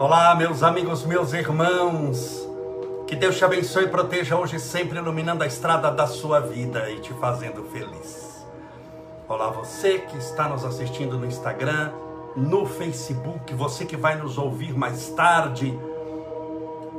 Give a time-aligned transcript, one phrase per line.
[0.00, 2.48] Olá, meus amigos, meus irmãos.
[3.06, 7.00] Que Deus te abençoe e proteja hoje sempre iluminando a estrada da sua vida e
[7.00, 8.46] te fazendo feliz.
[9.28, 11.92] Olá, você que está nos assistindo no Instagram,
[12.34, 15.78] no Facebook, você que vai nos ouvir mais tarde,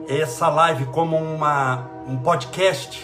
[0.07, 3.03] essa live como uma, um podcast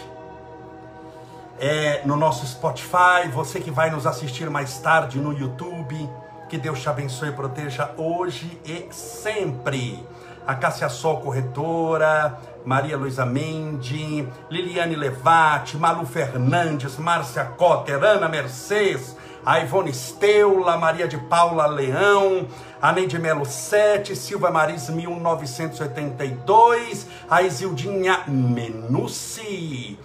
[1.58, 6.08] é, no nosso Spotify, você que vai nos assistir mais tarde no YouTube
[6.48, 10.04] que Deus te abençoe e proteja hoje e sempre.
[10.46, 19.18] A Cássia Sol Corretora, Maria Luísa Mendes, Liliane Levati, Malu Fernandes, Márcia Cotter, Ana Mercedes,
[19.46, 22.48] a Ivone Steula, Maria de Paula Leão,
[22.82, 30.00] a Neide Melo 7, Silva Maris 1982, a Isildinha Menucci.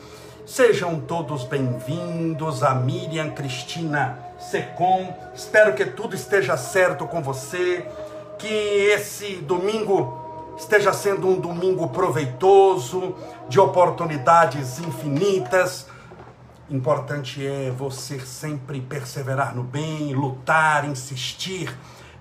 [0.45, 5.15] Sejam todos bem-vindos, a Miriam Cristina Secom.
[5.35, 7.87] Espero que tudo esteja certo com você,
[8.39, 13.15] que esse domingo esteja sendo um domingo proveitoso,
[13.49, 15.87] de oportunidades infinitas.
[16.71, 21.75] Importante é você sempre perseverar no bem, lutar, insistir.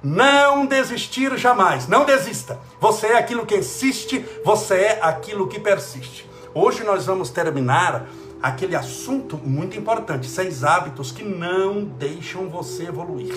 [0.04, 2.60] Não desistir jamais, não desista.
[2.80, 6.28] Você é aquilo que insiste, você é aquilo que persiste.
[6.54, 8.08] Hoje nós vamos terminar
[8.42, 13.34] aquele assunto muito importante, seis hábitos que não deixam você evoluir.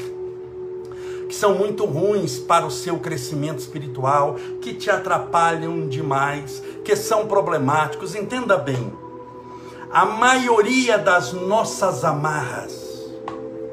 [1.28, 7.26] Que são muito ruins para o seu crescimento espiritual, que te atrapalham demais, que são
[7.26, 8.14] problemáticos.
[8.14, 8.92] Entenda bem,
[9.92, 12.82] a maioria das nossas amarras,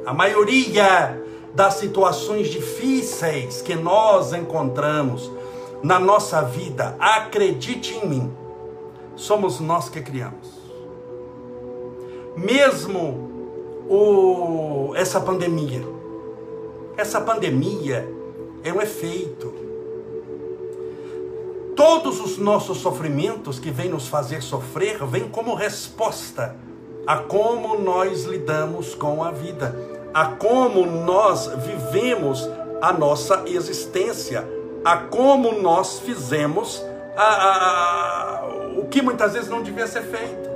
[0.05, 1.21] a maioria
[1.53, 5.31] das situações difíceis que nós encontramos
[5.83, 8.33] na nossa vida, acredite em mim,
[9.15, 10.60] somos nós que criamos
[12.35, 13.29] mesmo
[13.89, 15.81] o, essa pandemia.
[16.97, 18.07] Essa pandemia
[18.63, 19.53] é um efeito.
[21.75, 26.55] Todos os nossos sofrimentos que vêm nos fazer sofrer vêm como resposta
[27.07, 29.75] a como nós lidamos com a vida,
[30.13, 32.47] a como nós vivemos
[32.81, 34.47] a nossa existência,
[34.85, 36.83] a como nós fizemos
[37.15, 38.45] a, a, a,
[38.77, 40.50] o que muitas vezes não devia ser feito.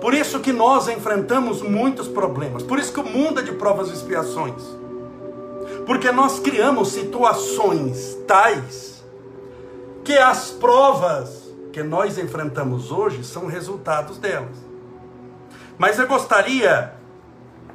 [0.00, 2.62] Por isso que nós enfrentamos muitos problemas.
[2.62, 4.62] Por isso que o mundo é de provas e expiações.
[5.86, 9.04] Porque nós criamos situações tais
[10.04, 14.56] que as provas que nós enfrentamos hoje são resultados delas.
[15.76, 16.94] Mas eu gostaria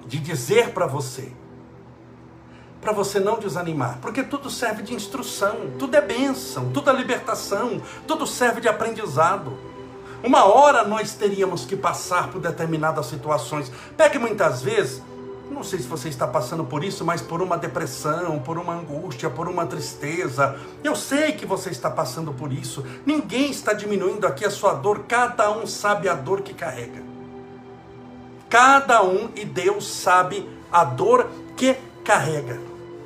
[0.06, 1.32] de dizer para você,
[2.82, 7.82] para você não desanimar, porque tudo serve de instrução, tudo é bênção, tudo é libertação,
[8.06, 9.58] tudo serve de aprendizado.
[10.24, 13.70] Uma hora nós teríamos que passar por determinadas situações.
[13.98, 15.02] Pegue muitas vezes,
[15.52, 19.30] não sei se você está passando por isso, mas por uma depressão, por uma angústia,
[19.30, 20.58] por uma tristeza.
[20.82, 22.86] Eu sei que você está passando por isso.
[23.06, 27.04] Ninguém está diminuindo aqui a sua dor, cada um sabe a dor que carrega.
[28.50, 32.62] Cada um e Deus sabe a dor que carrega.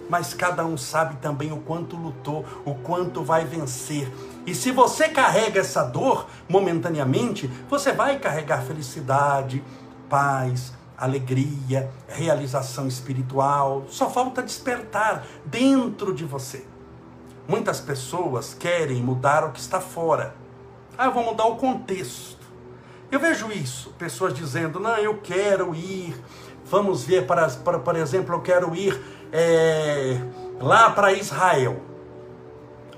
[0.08, 4.08] Mas cada um sabe também o quanto lutou, o quanto vai vencer.
[4.48, 9.62] E se você carrega essa dor momentaneamente, você vai carregar felicidade,
[10.10, 13.84] paz, alegria, realização espiritual.
[13.90, 16.66] Só falta despertar dentro de você.
[17.46, 20.34] Muitas pessoas querem mudar o que está fora.
[20.98, 22.48] Ah, eu vou mudar o contexto.
[23.12, 26.16] Eu vejo isso, pessoas dizendo: não, eu quero ir.
[26.64, 28.98] Vamos ver, para, para por exemplo, eu quero ir
[29.30, 30.22] é,
[30.62, 31.87] lá para Israel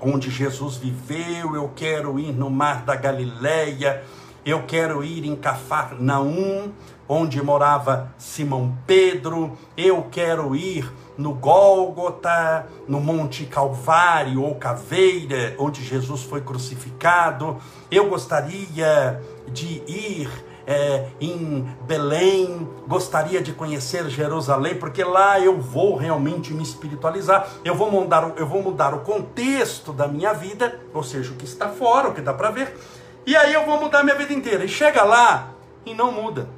[0.00, 4.02] onde Jesus viveu, eu quero ir no mar da Galileia,
[4.44, 6.72] eu quero ir em Cafarnaum,
[7.08, 15.84] onde morava Simão Pedro, eu quero ir no Gólgota, no Monte Calvário ou Caveira, onde
[15.84, 17.58] Jesus foi crucificado.
[17.90, 25.96] Eu gostaria de ir é, em Belém, gostaria de conhecer Jerusalém, porque lá eu vou
[25.96, 31.02] realmente me espiritualizar, eu vou mudar, eu vou mudar o contexto da minha vida, ou
[31.02, 32.78] seja, o que está fora, o que dá para ver,
[33.26, 34.64] e aí eu vou mudar minha vida inteira.
[34.64, 35.50] E chega lá
[35.84, 36.48] e não muda.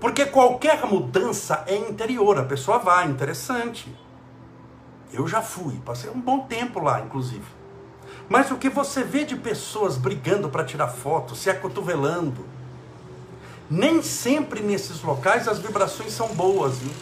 [0.00, 3.94] Porque qualquer mudança é interior, a pessoa vai, interessante.
[5.12, 7.59] Eu já fui, passei um bom tempo lá, inclusive.
[8.30, 12.44] Mas o que você vê de pessoas brigando para tirar foto, se acotovelando,
[13.68, 16.92] nem sempre nesses locais as vibrações são boas, viu?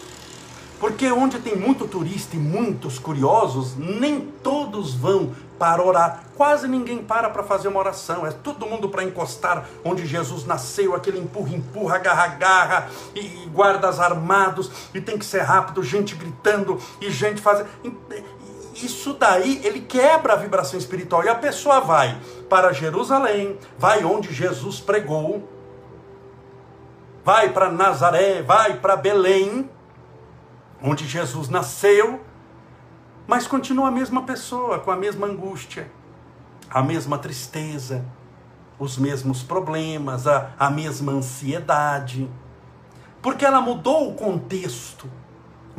[0.80, 6.24] Porque onde tem muito turista e muitos curiosos, nem todos vão para orar.
[6.36, 8.24] Quase ninguém para para fazer uma oração.
[8.26, 13.50] É todo mundo para encostar onde Jesus nasceu, aquele empurra, empurra, agarra, agarra, e, e
[13.52, 17.68] guardas armados, e tem que ser rápido, gente gritando, e gente fazendo.
[18.84, 24.32] Isso daí, ele quebra a vibração espiritual e a pessoa vai para Jerusalém, vai onde
[24.32, 25.48] Jesus pregou,
[27.24, 29.68] vai para Nazaré, vai para Belém,
[30.82, 32.20] onde Jesus nasceu,
[33.26, 35.90] mas continua a mesma pessoa, com a mesma angústia,
[36.70, 38.04] a mesma tristeza,
[38.78, 42.30] os mesmos problemas, a, a mesma ansiedade.
[43.20, 45.10] Porque ela mudou o contexto,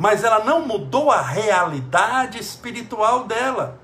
[0.00, 3.78] mas ela não mudou a realidade espiritual dela.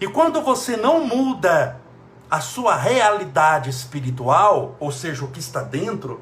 [0.00, 1.80] E quando você não muda
[2.30, 6.20] a sua realidade espiritual, ou seja, o que está dentro,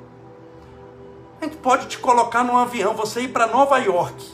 [1.38, 4.32] a gente pode te colocar num avião, você ir para Nova York.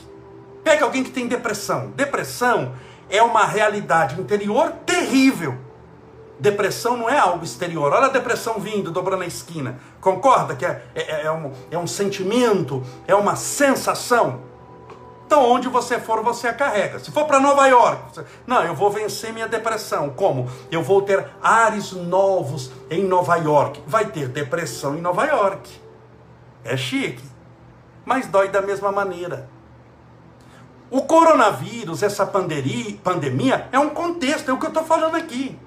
[0.63, 1.91] Pega alguém que tem depressão.
[1.91, 2.71] Depressão
[3.09, 5.57] é uma realidade interior terrível.
[6.39, 7.91] Depressão não é algo exterior.
[7.91, 9.77] Olha a depressão vindo, dobrando a esquina.
[9.99, 14.47] Concorda que é, é, é, um, é um sentimento, é uma sensação.
[15.29, 16.97] Então, onde você for, você a carrega.
[16.97, 18.25] Se for para Nova York, você...
[18.47, 20.09] não, eu vou vencer minha depressão.
[20.09, 20.49] Como?
[20.71, 23.79] Eu vou ter ares novos em Nova York.
[23.85, 25.69] Vai ter depressão em Nova York.
[26.63, 27.23] É chique,
[28.03, 29.47] mas dói da mesma maneira.
[30.89, 35.59] O coronavírus, essa pandemia, é um contexto, é o que eu estou falando aqui.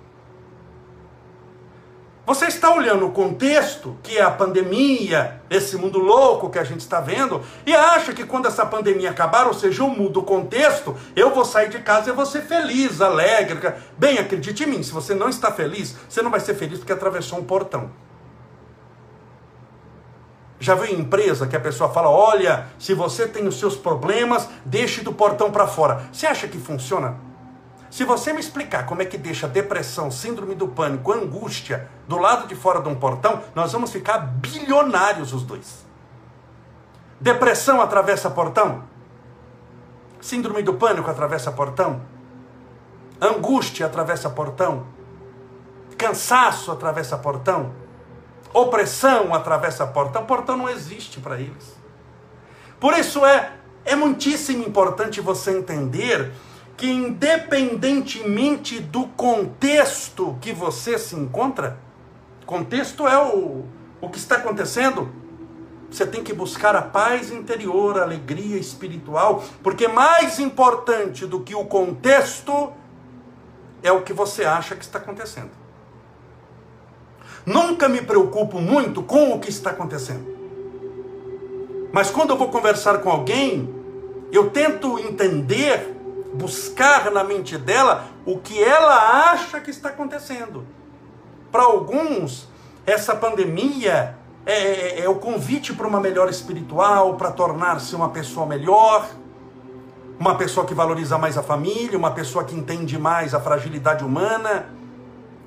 [2.24, 6.78] Você está olhando o contexto, que é a pandemia, esse mundo louco que a gente
[6.78, 10.96] está vendo, e acha que quando essa pandemia acabar, ou seja, eu mudo o contexto,
[11.16, 13.58] eu vou sair de casa e vou ser feliz, alegre.
[13.98, 16.92] Bem, acredite em mim, se você não está feliz, você não vai ser feliz porque
[16.92, 17.90] atravessou um portão.
[20.60, 24.48] Já viu em empresa que a pessoa fala: olha, se você tem os seus problemas,
[24.64, 26.08] deixe do portão para fora.
[26.12, 27.31] Você acha que funciona?
[27.92, 32.48] Se você me explicar como é que deixa depressão, síndrome do pânico, angústia do lado
[32.48, 35.84] de fora de um portão, nós vamos ficar bilionários os dois.
[37.20, 38.84] Depressão atravessa portão?
[40.22, 42.00] Síndrome do pânico atravessa portão?
[43.20, 44.86] Angústia atravessa portão?
[45.98, 47.74] Cansaço atravessa portão?
[48.54, 50.18] Opressão atravessa a porta.
[50.18, 51.76] O portão não existe para eles.
[52.80, 53.52] Por isso é,
[53.84, 56.32] é muitíssimo importante você entender
[56.82, 61.78] que, independentemente do contexto que você se encontra,
[62.44, 63.64] contexto é o,
[64.00, 65.08] o que está acontecendo,
[65.88, 71.54] você tem que buscar a paz interior, a alegria espiritual, porque mais importante do que
[71.54, 72.72] o contexto
[73.80, 75.52] é o que você acha que está acontecendo.
[77.46, 80.26] Nunca me preocupo muito com o que está acontecendo.
[81.92, 83.72] Mas quando eu vou conversar com alguém,
[84.32, 86.01] eu tento entender,
[86.32, 90.66] buscar na mente dela o que ela acha que está acontecendo.
[91.50, 92.48] Para alguns,
[92.86, 98.46] essa pandemia é, é, é o convite para uma melhor espiritual, para tornar-se uma pessoa
[98.46, 99.08] melhor,
[100.18, 104.81] uma pessoa que valoriza mais a família, uma pessoa que entende mais a fragilidade humana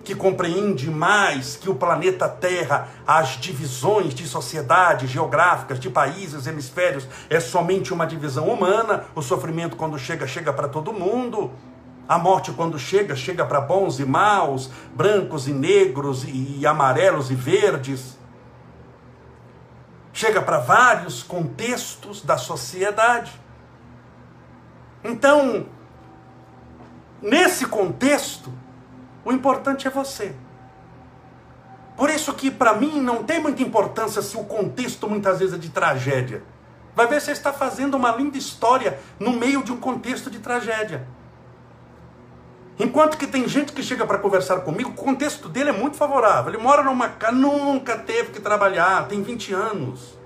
[0.06, 7.08] que compreende mais que o planeta Terra, as divisões de sociedades geográficas, de países, hemisférios,
[7.28, 9.06] é somente uma divisão humana.
[9.16, 11.52] O sofrimento, quando chega, chega para todo mundo.
[12.08, 17.36] A morte, quando chega, chega para bons e maus, brancos e negros, e amarelos e
[17.36, 18.16] verdes.
[20.14, 23.32] Chega para vários contextos da sociedade.
[25.04, 25.66] Então,
[27.20, 28.54] nesse contexto,
[29.26, 30.36] o importante é você.
[31.98, 35.58] Por isso que para mim não tem muita importância se o contexto muitas vezes é
[35.58, 36.44] de tragédia.
[36.96, 40.40] Vai ver se você está fazendo uma linda história no meio de um contexto de
[40.40, 41.08] tragédia.
[42.78, 46.54] Enquanto que tem gente que chega para conversar comigo, o contexto dele é muito favorável.
[46.54, 50.20] Ele mora numa casa, nunca teve que trabalhar, tem 20 anos.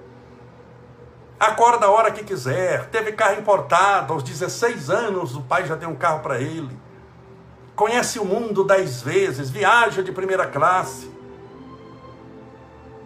[1.40, 5.88] Acorda a hora que quiser, teve carro importado, aos 16 anos o pai já tem
[5.88, 6.78] um carro para ele
[7.80, 11.10] conhece o mundo dez vezes, viaja de primeira classe,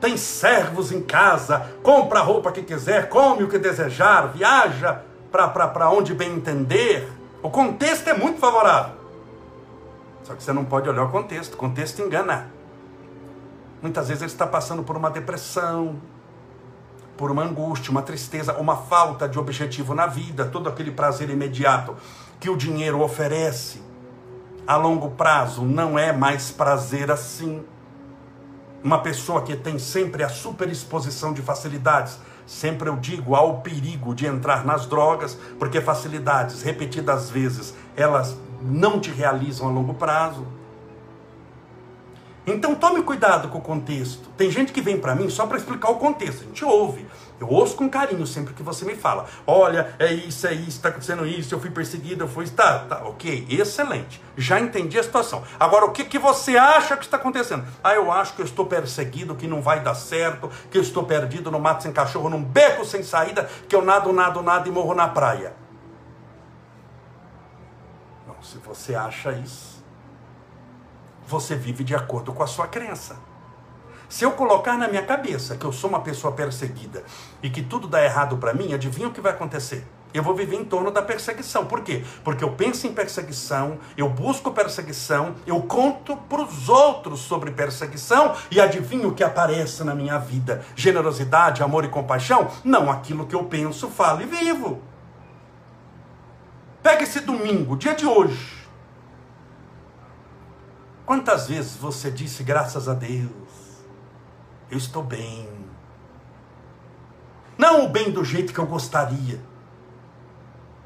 [0.02, 5.92] tem servos em casa, compra a roupa que quiser, come o que desejar, viaja para
[5.92, 7.08] onde bem entender.
[7.44, 8.96] O contexto é muito favorável.
[10.24, 12.50] Só que você não pode olhar o contexto, o contexto engana.
[13.80, 16.02] Muitas vezes ele está passando por uma depressão,
[17.16, 21.96] por uma angústia, uma tristeza, uma falta de objetivo na vida, todo aquele prazer imediato
[22.40, 23.93] que o dinheiro oferece
[24.66, 27.64] a longo prazo não é mais prazer assim.
[28.84, 34.14] Uma pessoa que tem sempre a superexposição de facilidades, sempre eu digo, há o perigo
[34.14, 40.46] de entrar nas drogas, porque facilidades repetidas vezes, elas não te realizam a longo prazo.
[42.46, 44.30] Então tome cuidado com o contexto.
[44.36, 46.44] Tem gente que vem para mim só para explicar o contexto.
[46.44, 47.06] A gente ouve.
[47.44, 49.26] Eu ouço com carinho sempre que você me fala.
[49.46, 52.48] Olha, é isso, é isso, está acontecendo isso, eu fui perseguido, eu fui.
[52.48, 54.24] Tá, tá, ok, excelente.
[54.38, 55.44] Já entendi a situação.
[55.60, 57.66] Agora, o que, que você acha que está acontecendo?
[57.84, 61.04] Ah, eu acho que eu estou perseguido, que não vai dar certo, que eu estou
[61.04, 64.72] perdido no mato sem cachorro, num beco sem saída, que eu nado, nado, nado e
[64.72, 65.54] morro na praia.
[68.26, 69.84] Não, se você acha isso,
[71.28, 73.33] você vive de acordo com a sua crença.
[74.14, 77.04] Se eu colocar na minha cabeça que eu sou uma pessoa perseguida
[77.42, 79.88] e que tudo dá errado para mim, adivinha o que vai acontecer?
[80.14, 81.66] Eu vou viver em torno da perseguição.
[81.66, 82.04] Por quê?
[82.24, 88.36] Porque eu penso em perseguição, eu busco perseguição, eu conto para os outros sobre perseguição
[88.52, 90.64] e adivinho o que aparece na minha vida?
[90.76, 92.52] Generosidade, amor e compaixão?
[92.64, 94.80] Não, aquilo que eu penso, falo e vivo.
[96.84, 98.68] Pega esse domingo, dia de hoje.
[101.04, 103.63] Quantas vezes você disse graças a Deus?
[104.74, 105.48] Eu estou bem.
[107.58, 109.40] Não o bem do jeito que eu gostaria,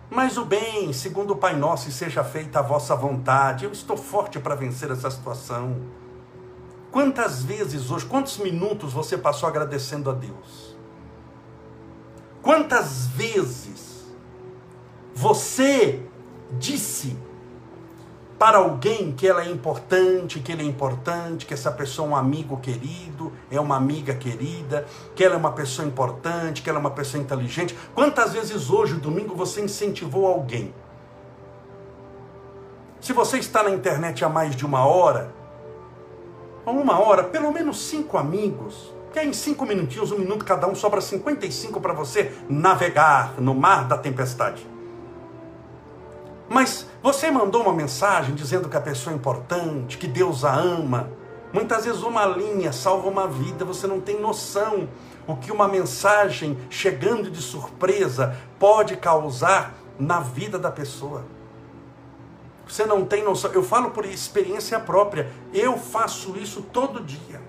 [0.10, 3.65] mas o bem, segundo o Pai Nosso, e seja feita a vossa vontade.
[3.65, 5.82] Eu estou forte para vencer essa situação.
[6.91, 10.75] Quantas vezes hoje, quantos minutos você passou agradecendo a Deus?
[12.41, 14.06] Quantas vezes
[15.13, 16.06] você
[16.53, 17.17] disse
[18.38, 22.15] para alguém que ela é importante, que ele é importante, que essa pessoa é um
[22.15, 26.82] amigo querido, é uma amiga querida, que ela é uma pessoa importante, que ela é
[26.82, 27.75] uma pessoa inteligente.
[27.96, 30.74] Quantas vezes hoje, domingo, você incentivou alguém?
[33.01, 35.34] Se você está na internet há mais de uma hora,
[36.63, 40.67] ou uma hora, pelo menos cinco amigos, que é em cinco minutinhos, um minuto cada
[40.67, 44.76] um, sobra 55 para você navegar no mar da tempestade.
[46.50, 51.10] Mas você mandou uma mensagem dizendo que a pessoa é importante, que Deus a ama.
[51.51, 54.88] Muitas vezes uma linha salva uma vida, você não tem noção
[55.25, 61.25] o que uma mensagem chegando de surpresa pode causar na vida da pessoa.
[62.66, 63.51] Você não tem noção.
[63.51, 65.30] Eu falo por experiência própria.
[65.54, 67.42] Eu faço isso todo dia.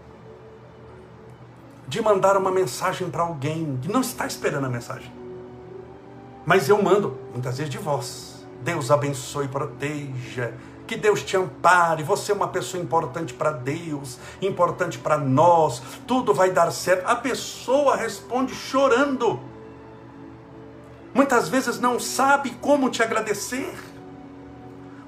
[1.87, 5.13] De mandar uma mensagem para alguém que não está esperando a mensagem.
[6.45, 10.55] Mas eu mando, muitas vezes de voz Deus abençoe e proteja.
[10.87, 12.03] Que Deus te ampare.
[12.03, 15.83] Você é uma pessoa importante para Deus, importante para nós.
[16.07, 17.07] Tudo vai dar certo.
[17.07, 19.39] A pessoa responde chorando.
[21.13, 23.75] Muitas vezes não sabe como te agradecer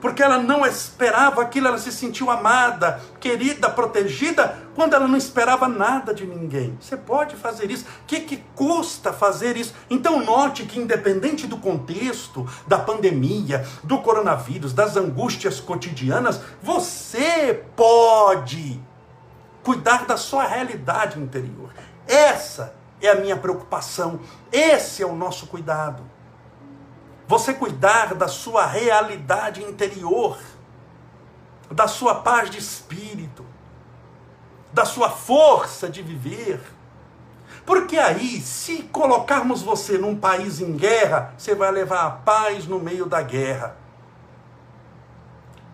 [0.01, 5.69] porque ela não esperava aquilo, ela se sentiu amada, querida, protegida, quando ela não esperava
[5.69, 6.77] nada de ninguém.
[6.81, 7.85] Você pode fazer isso.
[7.85, 9.75] O que, que custa fazer isso?
[9.89, 18.81] Então, note que, independente do contexto, da pandemia, do coronavírus, das angústias cotidianas, você pode
[19.63, 21.71] cuidar da sua realidade interior.
[22.07, 26.10] Essa é a minha preocupação, esse é o nosso cuidado
[27.31, 30.37] você cuidar da sua realidade interior,
[31.71, 33.47] da sua paz de espírito,
[34.73, 36.61] da sua força de viver.
[37.65, 42.81] Porque aí, se colocarmos você num país em guerra, você vai levar a paz no
[42.81, 43.77] meio da guerra.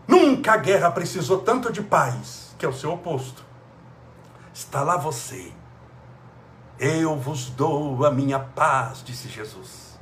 [0.06, 3.42] Nunca a guerra precisou tanto de paz, que é o seu oposto.
[4.52, 5.50] Está lá você.
[6.78, 9.95] Eu vos dou a minha paz, disse Jesus.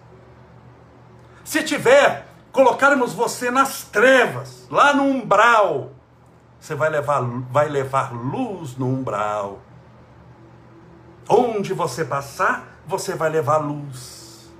[1.44, 5.92] Se tiver, colocarmos você nas trevas, lá no umbral,
[6.58, 7.20] você vai levar,
[7.50, 9.60] vai levar luz no umbral.
[11.28, 14.50] Onde você passar, você vai levar luz.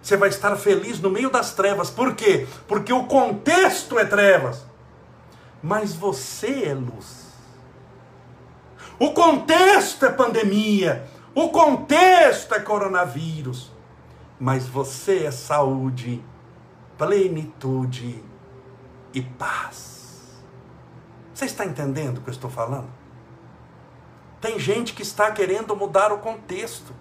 [0.00, 1.90] Você vai estar feliz no meio das trevas.
[1.90, 2.46] Por quê?
[2.66, 4.66] Porque o contexto é trevas.
[5.62, 7.28] Mas você é luz.
[8.98, 11.06] O contexto é pandemia.
[11.34, 13.70] O contexto é coronavírus
[14.38, 16.22] mas você é saúde,
[16.96, 18.22] plenitude
[19.12, 20.42] e paz.
[21.34, 22.88] Você está entendendo o que eu estou falando?
[24.40, 26.92] Tem gente que está querendo mudar o contexto.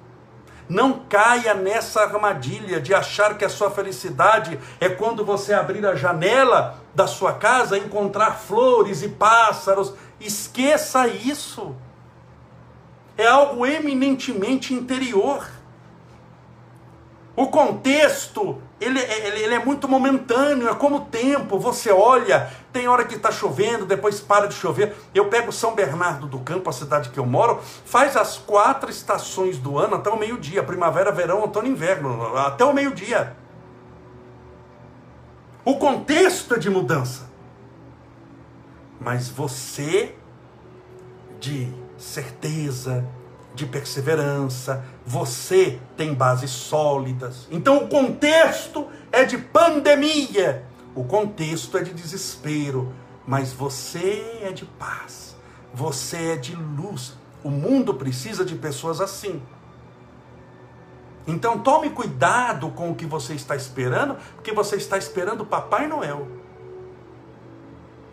[0.70, 5.96] Não caia nessa armadilha de achar que a sua felicidade é quando você abrir a
[5.96, 9.94] janela da sua casa e encontrar flores e pássaros.
[10.20, 11.75] Esqueça isso.
[13.17, 15.48] É algo eminentemente interior.
[17.38, 21.60] O contexto, ele, ele, ele, é muito momentâneo, é como o tempo.
[21.60, 24.96] Você olha, tem hora que está chovendo, depois para de chover.
[25.13, 29.60] Eu pego São Bernardo do Campo, a cidade que eu moro, faz as quatro estações
[29.60, 33.38] do ano até o meio-dia: primavera, verão, outono inverno, até o meio-dia.
[35.63, 37.29] O contexto é de mudança.
[39.00, 40.15] Mas você,
[41.39, 43.06] de certeza,
[43.57, 47.47] de perseverança, você tem bases sólidas.
[47.51, 50.63] Então o contexto é de pandemia,
[50.95, 52.93] o contexto é de desespero,
[53.25, 55.35] mas você é de paz,
[55.73, 57.17] você é de luz.
[57.43, 59.41] O mundo precisa de pessoas assim.
[61.25, 66.27] Então tome cuidado com o que você está esperando, porque você está esperando Papai Noel.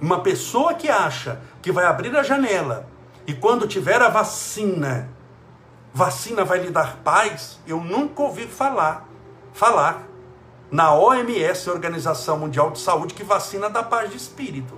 [0.00, 2.88] Uma pessoa que acha que vai abrir a janela
[3.26, 5.08] e quando tiver a vacina,
[5.94, 9.08] vacina vai lhe dar paz, eu nunca ouvi falar,
[9.52, 10.02] falar
[10.68, 14.76] na OMS, Organização Mundial de Saúde, que vacina dá paz de espírito.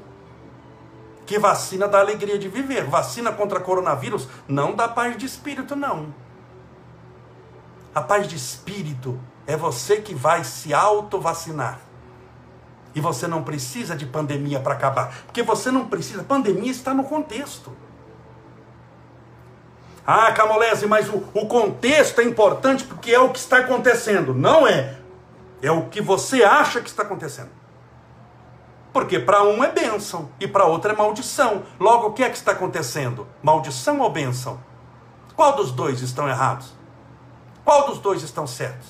[1.24, 2.84] Que vacina dá alegria de viver.
[2.84, 6.14] Vacina contra coronavírus não dá paz de espírito, não.
[7.94, 11.80] A paz de espírito é você que vai se auto-vacinar.
[12.94, 15.16] E você não precisa de pandemia para acabar.
[15.24, 16.22] Porque você não precisa.
[16.22, 17.72] Pandemia está no contexto.
[20.06, 24.32] Ah, Camolese, mas o, o contexto é importante porque é o que está acontecendo.
[24.32, 24.98] Não é.
[25.60, 27.50] É o que você acha que está acontecendo.
[28.92, 31.64] Porque para um é bênção e para outro é maldição.
[31.78, 33.26] Logo, o que é que está acontecendo?
[33.42, 34.60] Maldição ou bênção?
[35.34, 36.72] Qual dos dois estão errados?
[37.64, 38.88] Qual dos dois estão certos?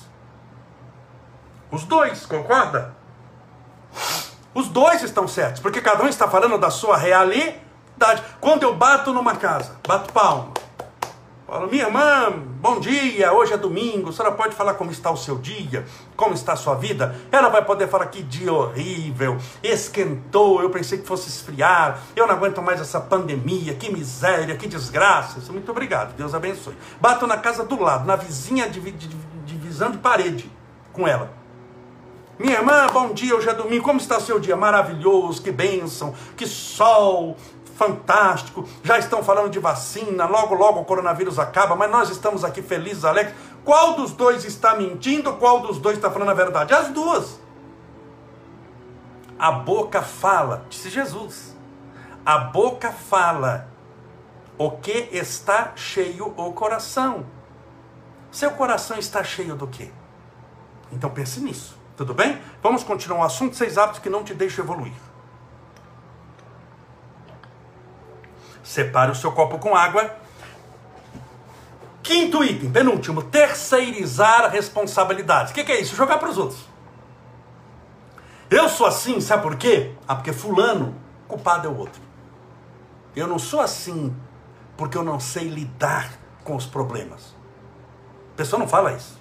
[1.71, 2.95] Os dois, concorda?
[4.53, 8.23] Os dois estão certos, porque cada um está falando da sua realidade.
[8.39, 10.53] Quando eu bato numa casa, bato palma,
[11.47, 15.15] falo, minha irmã, bom dia, hoje é domingo, a senhora pode falar como está o
[15.15, 17.15] seu dia, como está a sua vida?
[17.31, 22.35] Ela vai poder falar que dia horrível, esquentou, eu pensei que fosse esfriar, eu não
[22.35, 25.39] aguento mais essa pandemia, que miséria, que desgraça.
[25.49, 26.75] Muito obrigado, Deus abençoe.
[26.99, 30.51] Bato na casa do lado, na vizinha divisão de parede
[30.91, 31.31] com ela.
[32.37, 34.55] Minha irmã, bom dia, hoje é domingo, como está o seu dia?
[34.55, 37.35] Maravilhoso, que bênção, que sol,
[37.77, 38.67] fantástico.
[38.83, 43.05] Já estão falando de vacina, logo, logo o coronavírus acaba, mas nós estamos aqui felizes,
[43.05, 43.35] alegres.
[43.63, 45.33] Qual dos dois está mentindo?
[45.33, 46.73] Qual dos dois está falando a verdade?
[46.73, 47.39] As duas.
[49.37, 51.55] A boca fala, disse Jesus.
[52.25, 53.69] A boca fala
[54.57, 57.25] o que está cheio o coração.
[58.31, 59.91] Seu coração está cheio do quê?
[60.91, 61.77] Então pense nisso.
[61.95, 62.41] Tudo bem?
[62.61, 65.06] Vamos continuar o assunto seis hábitos que não te deixam evoluir.
[68.67, 70.13] Separe o seu copo com água.
[72.03, 75.51] Quinto item, penúltimo, terceirizar responsabilidades.
[75.51, 75.95] O que, que é isso?
[75.95, 76.59] Jogar para os outros.
[78.49, 79.93] Eu sou assim, sabe por quê?
[80.05, 80.93] Ah, porque fulano,
[81.29, 82.01] culpado é o outro.
[83.15, 84.13] Eu não sou assim
[84.75, 86.11] porque eu não sei lidar
[86.43, 87.33] com os problemas.
[88.33, 89.17] A pessoa não fala isso.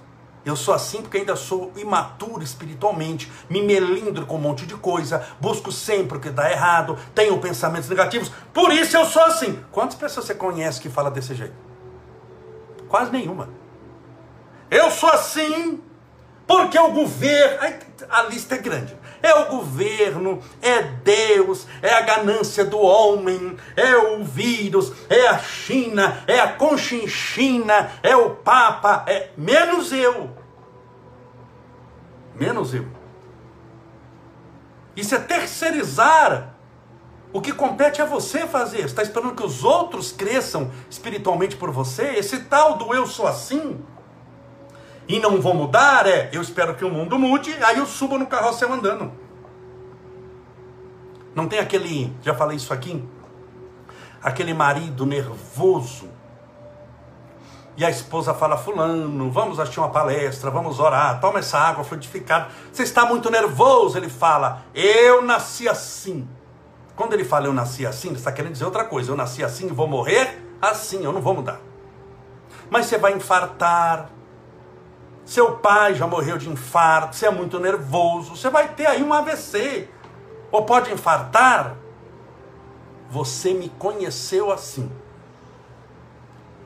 [0.46, 5.26] Eu sou assim porque ainda sou imaturo espiritualmente, me melindro com um monte de coisa,
[5.40, 9.58] busco sempre o que dá errado, tenho pensamentos negativos, por isso eu sou assim.
[9.72, 11.56] Quantas pessoas você conhece que fala desse jeito?
[12.88, 13.48] Quase nenhuma.
[14.70, 15.82] Eu sou assim
[16.46, 17.58] porque o governo.
[18.08, 18.96] A lista é grande.
[19.22, 25.38] É o governo, é Deus, é a ganância do homem, é o vírus, é a
[25.38, 30.30] China, é a conchinchina, é o Papa, é menos eu.
[32.34, 32.86] Menos eu.
[34.94, 36.54] Isso é terceirizar.
[37.32, 38.78] O que compete é você fazer.
[38.78, 42.14] Você está esperando que os outros cresçam espiritualmente por você?
[42.14, 43.84] Esse tal do eu sou assim
[45.08, 48.26] e não vou mudar, é, eu espero que o mundo mude, aí eu subo no
[48.26, 49.12] carrossel andando.
[51.34, 53.04] Não tem aquele, já falei isso aqui,
[54.22, 56.08] aquele marido nervoso.
[57.76, 62.48] E a esposa fala: Fulano, vamos assistir uma palestra, vamos orar, toma essa água frutificada.
[62.72, 63.98] Você está muito nervoso.
[63.98, 66.26] Ele fala: Eu nasci assim.
[66.96, 69.12] Quando ele fala eu nasci assim, ele está querendo dizer outra coisa.
[69.12, 71.60] Eu nasci assim e vou morrer assim, eu não vou mudar.
[72.70, 74.10] Mas você vai infartar,
[75.26, 79.12] seu pai já morreu de infarto, você é muito nervoso, você vai ter aí um
[79.12, 79.88] AVC.
[80.52, 81.76] Ou pode infartar.
[83.10, 84.90] Você me conheceu assim.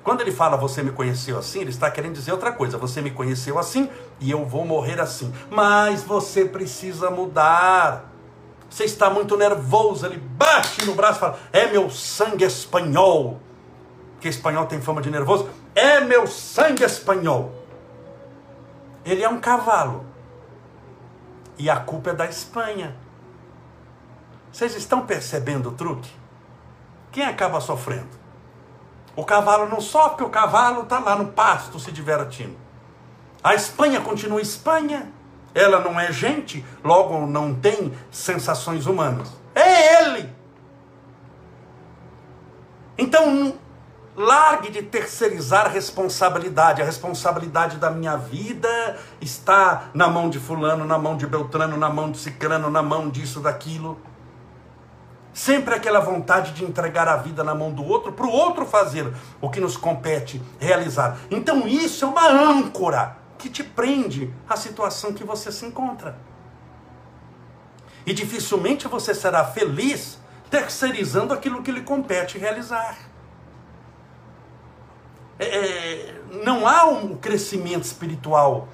[0.04, 2.76] Quando ele fala você me conheceu assim, ele está querendo dizer outra coisa.
[2.76, 3.88] Você me conheceu assim
[4.20, 5.32] e eu vou morrer assim.
[5.50, 8.12] Mas você precisa mudar.
[8.68, 10.04] Você está muito nervoso.
[10.04, 13.40] Ele bate no braço e fala: É meu sangue espanhol.
[14.20, 15.48] Que espanhol tem fama de nervoso.
[15.74, 17.59] É meu sangue espanhol.
[19.04, 20.04] Ele é um cavalo.
[21.58, 22.96] E a culpa é da Espanha.
[24.52, 26.10] Vocês estão percebendo o truque?
[27.12, 28.18] Quem acaba sofrendo?
[29.16, 32.56] O cavalo não sofre, porque o cavalo está lá no pasto se divertindo.
[33.42, 35.12] A Espanha continua Espanha.
[35.54, 39.32] Ela não é gente, logo não tem sensações humanas.
[39.54, 40.32] É ele.
[42.96, 43.54] Então,
[44.20, 46.82] Largue de terceirizar a responsabilidade.
[46.82, 51.88] A responsabilidade da minha vida está na mão de fulano, na mão de Beltrano, na
[51.88, 53.98] mão de Cicrano, na mão disso, daquilo.
[55.32, 59.10] Sempre aquela vontade de entregar a vida na mão do outro, para o outro fazer
[59.40, 61.16] o que nos compete realizar.
[61.30, 66.18] Então isso é uma âncora que te prende à situação que você se encontra.
[68.04, 70.18] E dificilmente você será feliz
[70.50, 73.09] terceirizando aquilo que lhe compete realizar.
[75.40, 78.68] É, é, não há um crescimento espiritual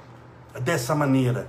[0.60, 1.46] dessa maneira.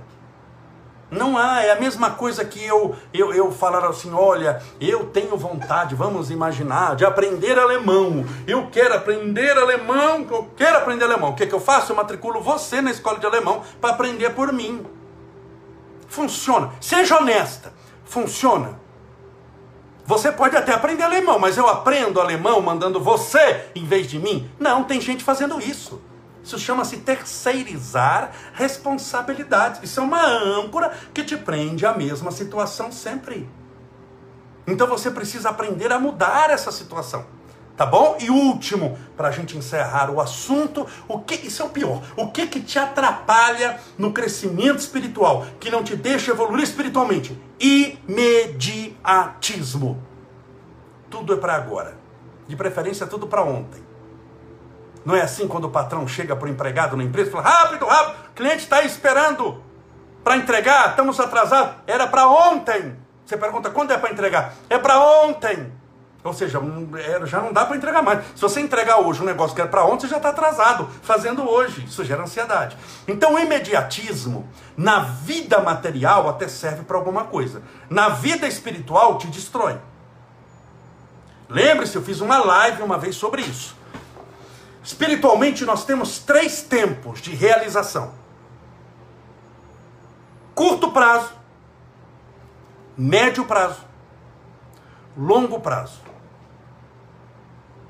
[1.10, 5.36] Não há, é a mesma coisa que eu, eu, eu falar assim: olha, eu tenho
[5.36, 8.24] vontade, vamos imaginar, de aprender alemão.
[8.46, 11.30] Eu quero aprender alemão, eu quero aprender alemão.
[11.30, 11.90] O que, que eu faço?
[11.90, 14.86] Eu matriculo você na escola de alemão para aprender por mim.
[16.06, 16.70] Funciona.
[16.80, 17.72] Seja honesta.
[18.04, 18.78] Funciona.
[20.08, 24.50] Você pode até aprender alemão, mas eu aprendo alemão mandando você em vez de mim?
[24.58, 26.00] Não, tem gente fazendo isso.
[26.42, 29.82] Isso chama-se terceirizar responsabilidades.
[29.82, 33.46] Isso é uma âncora que te prende à mesma situação sempre.
[34.66, 37.26] Então você precisa aprender a mudar essa situação.
[37.78, 38.18] Tá bom?
[38.18, 42.02] E último, para a gente encerrar o assunto, o que isso é o pior?
[42.16, 47.40] O que que te atrapalha no crescimento espiritual, que não te deixa evoluir espiritualmente?
[47.60, 50.02] Imediatismo.
[51.08, 51.96] Tudo é para agora.
[52.48, 53.80] De preferência, tudo para ontem.
[55.04, 57.86] Não é assim quando o patrão chega para o empregado na empresa e fala: rápido,
[57.86, 59.62] rápido, o cliente está esperando
[60.24, 61.76] para entregar, estamos atrasados.
[61.86, 62.96] Era para ontem.
[63.24, 64.54] Você pergunta: quando é para entregar?
[64.68, 65.77] É para ontem.
[66.28, 66.60] Ou seja,
[66.98, 68.24] é, já não dá para entregar mais.
[68.34, 71.48] Se você entregar hoje um negócio que era para ontem, você já está atrasado, fazendo
[71.48, 71.84] hoje.
[71.86, 72.76] Isso gera ansiedade.
[73.06, 77.62] Então, o imediatismo, na vida material, até serve para alguma coisa.
[77.88, 79.78] Na vida espiritual, te destrói.
[81.48, 83.74] Lembre-se, eu fiz uma live uma vez sobre isso.
[84.84, 88.12] Espiritualmente, nós temos três tempos de realização:
[90.54, 91.32] curto prazo,
[92.96, 93.80] médio prazo,
[95.16, 96.07] longo prazo.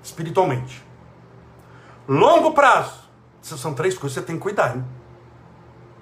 [0.08, 0.82] Espiritualmente.
[2.08, 2.94] Longo prazo.
[3.42, 4.74] Essas são três coisas que você tem que cuidar.
[4.74, 4.84] Hein?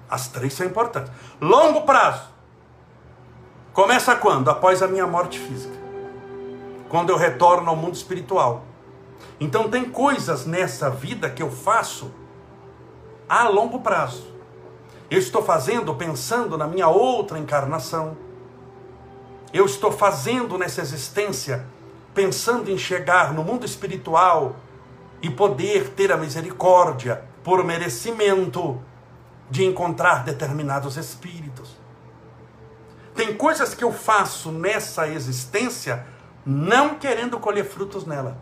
[0.09, 1.11] As três são importantes.
[1.41, 2.29] Longo prazo.
[3.73, 4.49] Começa quando?
[4.49, 5.75] Após a minha morte física.
[6.87, 8.63] Quando eu retorno ao mundo espiritual.
[9.41, 12.09] Então tem coisas nessa vida que eu faço
[13.27, 14.25] a longo prazo.
[15.11, 18.15] Eu estou fazendo pensando na minha outra encarnação.
[19.51, 21.67] Eu estou fazendo nessa existência
[22.17, 24.55] pensando em chegar no mundo espiritual
[25.21, 28.81] e poder ter a misericórdia por merecimento
[29.51, 31.77] de encontrar determinados espíritos.
[33.13, 36.07] Tem coisas que eu faço nessa existência
[36.43, 38.35] não querendo colher frutos nela.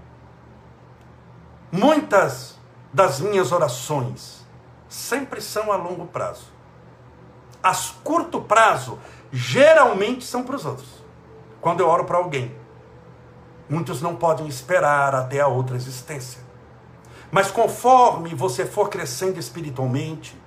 [1.70, 2.58] Muitas
[2.94, 4.48] das minhas orações
[4.88, 6.46] sempre são a longo prazo.
[7.62, 8.98] As curto prazo
[9.34, 11.04] geralmente são para os outros.
[11.60, 12.56] Quando eu oro para alguém,
[13.70, 16.42] muitos não podem esperar até a outra existência.
[17.32, 20.38] Mas conforme você for crescendo espiritualmente,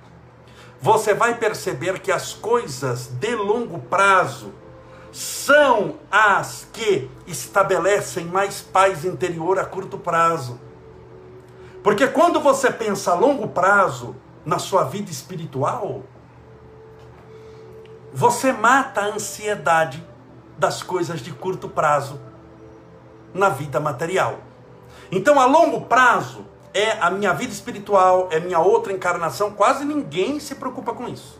[0.81, 4.53] você vai perceber que as coisas de longo prazo
[5.11, 10.59] são as que estabelecem mais paz interior a curto prazo.
[11.83, 16.03] Porque quando você pensa a longo prazo na sua vida espiritual,
[18.13, 20.05] você mata a ansiedade
[20.57, 22.19] das coisas de curto prazo
[23.33, 24.39] na vida material.
[25.11, 30.39] Então, a longo prazo, é a minha vida espiritual, é minha outra encarnação, quase ninguém
[30.39, 31.39] se preocupa com isso.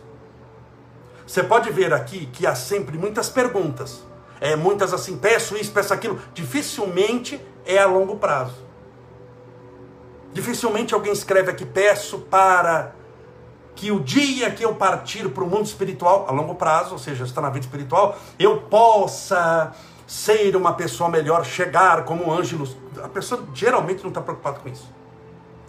[1.26, 4.02] Você pode ver aqui que há sempre muitas perguntas.
[4.40, 6.20] É, muitas assim, peço isso, peço aquilo.
[6.34, 8.56] Dificilmente é a longo prazo.
[10.32, 12.92] Dificilmente alguém escreve aqui: peço para
[13.76, 17.24] que o dia que eu partir para o mundo espiritual, a longo prazo, ou seja,
[17.24, 19.72] está na vida espiritual, eu possa
[20.10, 22.76] ser uma pessoa melhor, chegar como ângelos.
[23.00, 24.92] A pessoa geralmente não está preocupada com isso.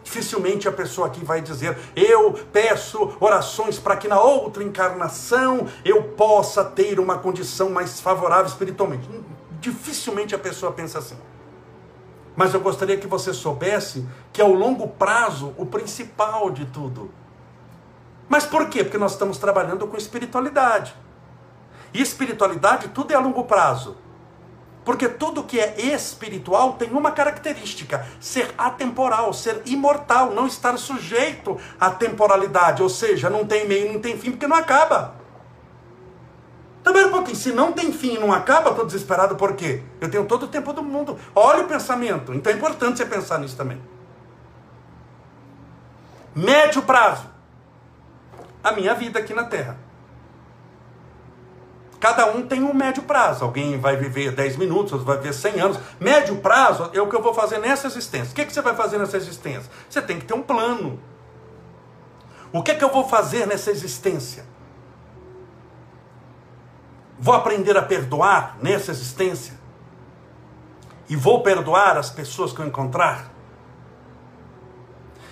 [0.03, 6.01] Dificilmente a pessoa aqui vai dizer: Eu peço orações para que na outra encarnação eu
[6.03, 9.07] possa ter uma condição mais favorável espiritualmente.
[9.59, 11.17] Dificilmente a pessoa pensa assim.
[12.35, 17.11] Mas eu gostaria que você soubesse que ao longo prazo, o principal de tudo.
[18.27, 18.83] Mas por quê?
[18.83, 20.95] Porque nós estamos trabalhando com espiritualidade.
[21.93, 23.97] E espiritualidade, tudo é a longo prazo.
[24.83, 31.57] Porque tudo que é espiritual tem uma característica: ser atemporal, ser imortal, não estar sujeito
[31.79, 32.81] à temporalidade.
[32.81, 35.21] Ou seja, não tem meio, não tem fim, porque não acaba.
[36.83, 39.83] Também um pouquinho, se não tem fim e não acaba, estou desesperado por quê?
[39.99, 41.17] Eu tenho todo o tempo do mundo.
[41.35, 42.33] Olha o pensamento.
[42.33, 43.79] Então é importante você pensar nisso também.
[46.33, 47.29] Médio prazo.
[48.63, 49.77] A minha vida aqui na Terra.
[52.01, 53.45] Cada um tem um médio prazo.
[53.45, 55.79] Alguém vai viver 10 minutos, outro vai viver 100 anos.
[55.99, 58.31] Médio prazo é o que eu vou fazer nessa existência.
[58.31, 59.71] O que, que você vai fazer nessa existência?
[59.87, 60.99] Você tem que ter um plano.
[62.51, 64.43] O que, que eu vou fazer nessa existência?
[67.19, 69.53] Vou aprender a perdoar nessa existência?
[71.07, 73.31] E vou perdoar as pessoas que eu encontrar?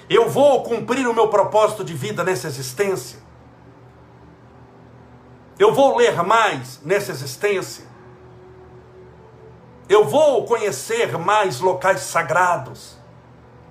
[0.08, 3.28] Eu vou cumprir o meu propósito de vida nessa existência?
[5.60, 7.86] Eu vou ler mais nessa existência?
[9.90, 12.98] Eu vou conhecer mais locais sagrados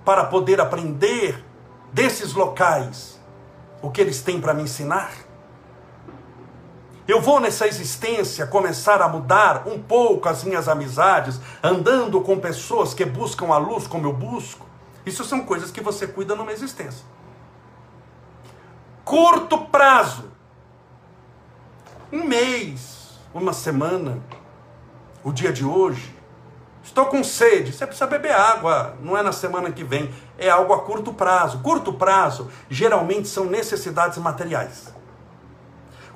[0.05, 1.42] para poder aprender
[1.90, 3.18] desses locais
[3.81, 5.12] o que eles têm para me ensinar?
[7.07, 12.92] Eu vou nessa existência começar a mudar um pouco as minhas amizades, andando com pessoas
[12.92, 14.66] que buscam a luz como eu busco.
[15.07, 17.07] Isso são coisas que você cuida numa existência.
[19.07, 20.38] Curto prazo.
[22.10, 24.18] Um mês, uma semana,
[25.22, 26.16] o dia de hoje.
[26.82, 27.70] Estou com sede.
[27.70, 28.96] Você precisa beber água.
[29.02, 30.10] Não é na semana que vem.
[30.38, 31.58] É algo a curto prazo.
[31.58, 34.94] Curto prazo geralmente são necessidades materiais.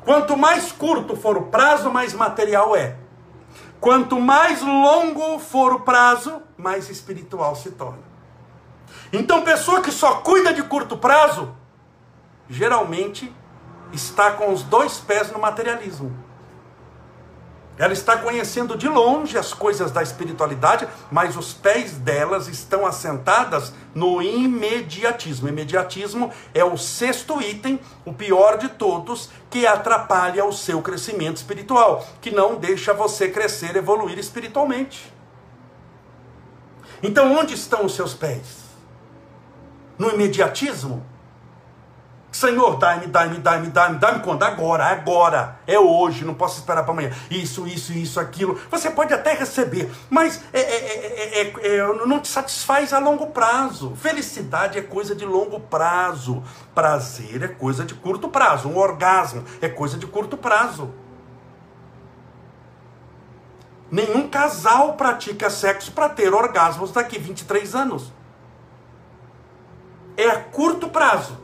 [0.02, 2.96] Quanto mais curto for o prazo, mais material é.
[3.78, 8.02] Quanto mais longo for o prazo, mais espiritual se torna.
[9.12, 11.54] Então, pessoa que só cuida de curto prazo,
[12.48, 13.30] geralmente
[13.92, 16.12] está com os dois pés no materialismo.
[17.78, 23.72] Ela está conhecendo de longe as coisas da espiritualidade, mas os pés delas estão assentadas
[23.94, 25.48] no imediatismo.
[25.48, 32.06] Imediatismo é o sexto item, o pior de todos, que atrapalha o seu crescimento espiritual,
[32.20, 35.12] que não deixa você crescer, evoluir espiritualmente.
[37.02, 38.62] Então, onde estão os seus pés?
[39.98, 41.04] No imediatismo?
[42.32, 44.42] Senhor, dá-me, dá-me, dá-me, dá-me, dá-me quando?
[44.42, 47.10] Agora, agora, é hoje, não posso esperar para amanhã.
[47.30, 48.58] Isso, isso, isso, aquilo.
[48.70, 53.94] Você pode até receber, mas é, é, é, não te satisfaz a longo prazo.
[53.96, 56.42] Felicidade é coisa de longo prazo.
[56.74, 58.66] Prazer é coisa de curto prazo.
[58.66, 60.90] Um orgasmo é coisa de curto prazo.
[63.90, 68.10] Nenhum casal pratica sexo para ter orgasmos daqui 23 anos.
[70.16, 71.41] É a curto prazo.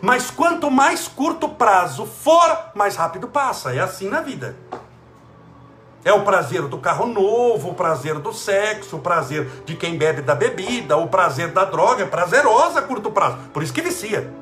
[0.00, 3.74] Mas quanto mais curto prazo for, mais rápido passa.
[3.74, 4.56] É assim na vida.
[6.04, 10.22] É o prazer do carro novo, o prazer do sexo, o prazer de quem bebe
[10.22, 12.04] da bebida, o prazer da droga.
[12.04, 13.38] É prazerosa a curto prazo.
[13.52, 14.32] Por isso que vicia.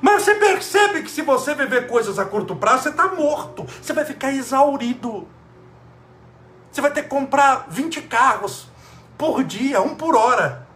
[0.00, 3.64] Mas você percebe que se você viver coisas a curto prazo, você está morto.
[3.80, 5.26] Você vai ficar exaurido.
[6.70, 8.68] Você vai ter que comprar 20 carros
[9.16, 10.66] por dia, um por hora.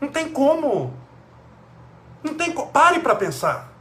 [0.00, 0.94] Não tem como.
[2.22, 3.72] Não tem pare para pensar.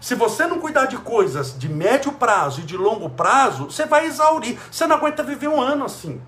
[0.00, 4.06] Se você não cuidar de coisas de médio prazo e de longo prazo, você vai
[4.06, 4.58] exaurir.
[4.70, 6.20] Você não aguenta viver um ano assim.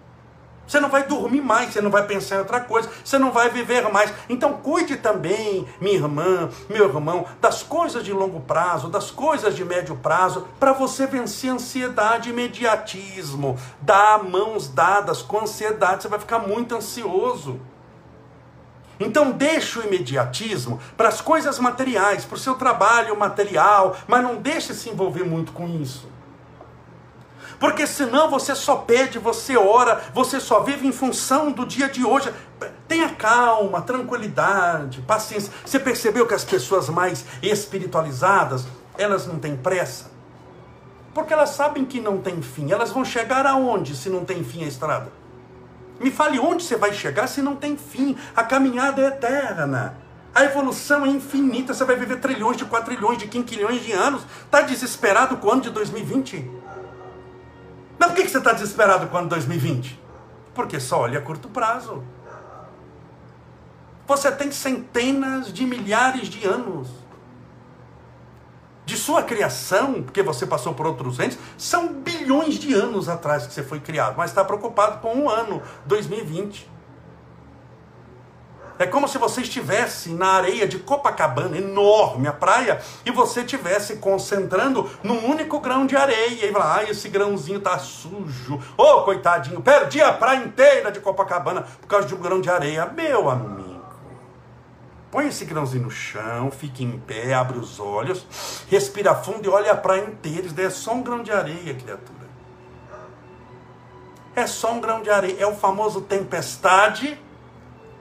[0.67, 3.51] Você não vai dormir mais, você não vai pensar em outra coisa, você não vai
[3.51, 4.13] viver mais.
[4.29, 9.65] Então cuide também, minha irmã, meu irmão, das coisas de longo prazo, das coisas de
[9.65, 13.59] médio prazo, para você vencer ansiedade e imediatismo.
[13.81, 17.61] Dá mãos dadas com ansiedade, você vai ficar muito ansioso.
[19.05, 24.37] Então deixe o imediatismo para as coisas materiais, para o seu trabalho material, mas não
[24.37, 26.11] deixe se envolver muito com isso.
[27.59, 32.05] Porque senão você só pede, você ora, você só vive em função do dia de
[32.05, 32.33] hoje.
[32.89, 35.53] Tenha calma, tranquilidade, paciência.
[35.65, 38.67] Você percebeu que as pessoas mais espiritualizadas,
[38.99, 40.11] elas não têm pressa?
[41.15, 42.73] Porque elas sabem que não tem fim.
[42.73, 45.22] Elas vão chegar aonde se não tem fim a estrada?
[46.01, 48.17] Me fale onde você vai chegar se não tem fim.
[48.35, 49.97] A caminhada é eterna.
[50.35, 51.75] A evolução é infinita.
[51.75, 54.27] Você vai viver trilhões de quatrilhões de quinquilhões de anos.
[54.45, 56.51] Está desesperado com o ano de 2020?
[57.99, 60.01] Mas por que você está desesperado com o ano de 2020?
[60.55, 62.03] Porque só olha a curto prazo.
[64.07, 66.89] Você tem centenas de milhares de anos
[68.93, 73.55] de sua criação, porque você passou por outros entes, são bilhões de anos atrás que
[73.55, 76.71] você foi criado, mas está preocupado com um ano, 2020.
[78.79, 83.97] É como se você estivesse na areia de Copacabana, enorme a praia, e você estivesse
[83.97, 86.47] concentrando num único grão de areia.
[86.47, 88.61] E lá, ah, esse grãozinho tá sujo.
[88.77, 92.51] Ô, oh, coitadinho, perdi a praia inteira de Copacabana por causa de um grão de
[92.51, 92.87] areia.
[92.87, 93.72] Meu amigo.
[95.13, 98.27] Põe esse grãozinho no chão, fique em pé, abre os olhos,
[98.71, 100.47] respira fundo e olha a praia inteira.
[100.47, 102.23] Isso daí é só um grão de areia, criatura.
[104.35, 105.37] É só um grão de areia.
[105.39, 107.21] É o famoso tempestade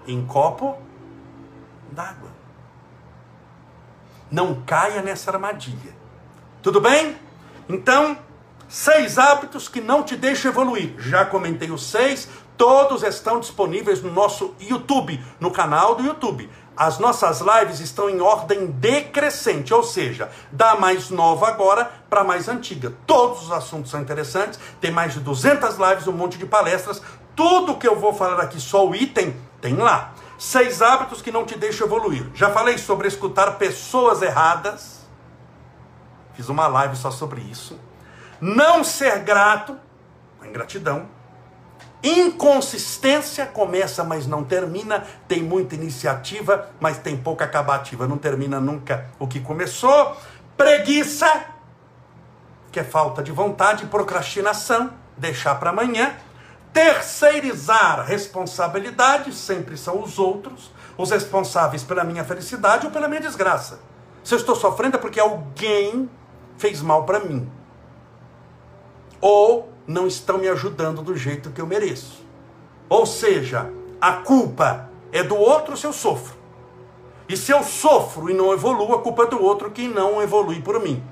[0.08, 0.78] em copo
[1.92, 2.32] d'água.
[4.32, 5.94] Não caia nessa armadilha.
[6.62, 7.18] Tudo bem?
[7.68, 8.18] Então,
[8.70, 10.96] seis hábitos que não te deixam evoluir.
[10.98, 16.50] Já comentei os seis, todos estão disponíveis no nosso YouTube, no canal do YouTube.
[16.82, 22.50] As nossas lives estão em ordem decrescente, ou seja, da mais nova agora para mais
[22.50, 22.92] antiga.
[23.06, 27.00] Todos os assuntos são interessantes, tem mais de 200 lives, um monte de palestras.
[27.36, 30.16] Tudo que eu vou falar aqui, só o item, tem lá.
[30.40, 32.26] Seis hábitos que não te deixam evoluir.
[32.34, 35.06] Já falei sobre escutar pessoas erradas.
[36.34, 37.80] Fiz uma live só sobre isso.
[38.42, 39.78] Não ser grato,
[40.42, 41.08] a ingratidão
[42.04, 45.06] Inconsistência começa, mas não termina.
[45.28, 48.08] Tem muita iniciativa, mas tem pouca acabativa.
[48.08, 50.18] Não termina nunca o que começou.
[50.58, 51.46] Preguiça,
[52.72, 56.16] que é falta de vontade, procrastinação, deixar para amanhã.
[56.74, 63.80] Terceirizar responsabilidade, sempre são os outros, os responsáveis pela minha felicidade ou pela minha desgraça.
[64.24, 66.10] Se eu estou sofrendo é porque alguém
[66.58, 67.50] fez mal para mim.
[69.20, 72.24] Ou não estão me ajudando do jeito que eu mereço.
[72.88, 76.36] Ou seja, a culpa é do outro se eu sofro.
[77.28, 80.62] E se eu sofro e não evoluo, a culpa é do outro que não evolui
[80.62, 81.04] por mim.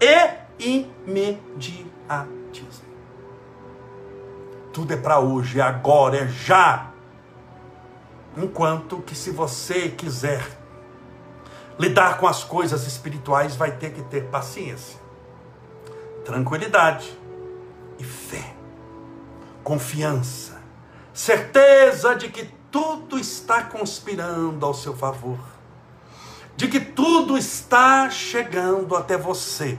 [0.00, 1.92] E imediatismo.
[4.72, 6.90] Tudo é para hoje, é agora, é já.
[8.36, 10.42] Enquanto que se você quiser
[11.78, 14.98] lidar com as coisas espirituais, vai ter que ter paciência,
[16.24, 17.21] tranquilidade
[18.02, 18.52] e fé,
[19.62, 20.60] confiança,
[21.14, 25.38] certeza de que tudo está conspirando ao seu favor,
[26.56, 29.78] de que tudo está chegando até você,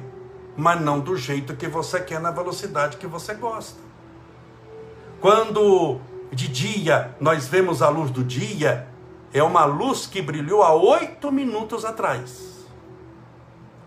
[0.56, 3.80] mas não do jeito que você quer, na velocidade que você gosta.
[5.20, 6.00] Quando
[6.32, 8.88] de dia nós vemos a luz do dia,
[9.34, 12.54] é uma luz que brilhou há oito minutos atrás.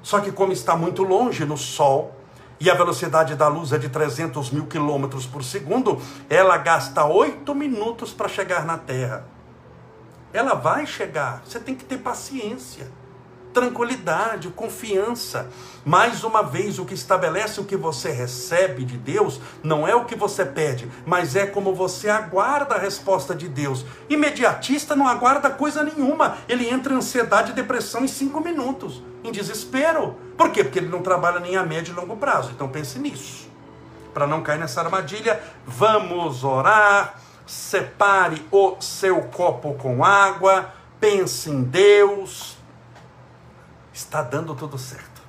[0.03, 2.16] Só que, como está muito longe no sol,
[2.59, 7.55] e a velocidade da luz é de 300 mil quilômetros por segundo, ela gasta oito
[7.55, 9.27] minutos para chegar na Terra.
[10.33, 12.91] Ela vai chegar, você tem que ter paciência,
[13.57, 15.49] tranquilidade, confiança.
[15.83, 20.05] Mais uma vez, o que estabelece o que você recebe de Deus não é o
[20.05, 23.87] que você pede, mas é como você aguarda a resposta de Deus.
[24.11, 29.33] Imediatista não aguarda coisa nenhuma, ele entra em ansiedade e depressão em cinco minutos em
[29.33, 30.17] desespero.
[30.37, 30.63] Por quê?
[30.63, 32.51] Porque ele não trabalha nem a médio e longo prazo.
[32.55, 33.49] Então pense nisso.
[34.13, 37.19] Para não cair nessa armadilha, vamos orar.
[37.47, 40.75] Separe o seu copo com água.
[41.01, 42.56] Pense em Deus.
[43.97, 45.23] Está dando tudo certo.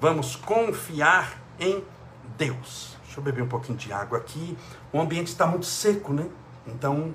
[0.00, 1.82] Vamos confiar em
[2.36, 2.96] Deus.
[3.02, 4.56] Deixa eu beber um pouquinho de água aqui.
[4.92, 6.30] O ambiente está muito seco, né?
[6.64, 7.12] Então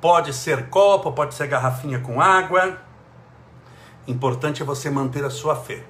[0.00, 2.80] Pode ser copo, pode ser garrafinha com água.
[4.06, 5.84] Importante é você manter a sua fé.